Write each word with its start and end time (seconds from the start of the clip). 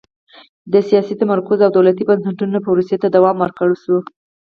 د 0.73 0.75
سیاسي 0.89 1.13
تمرکز 1.21 1.59
او 1.63 1.71
دولتي 1.77 2.03
بنسټونو 2.09 2.57
پروسې 2.65 2.95
ته 3.01 3.07
دوام 3.15 3.35
ورکړل 3.39 3.75
شوه. 3.83 3.99